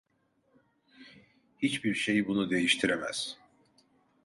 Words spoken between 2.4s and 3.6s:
değiştiremez.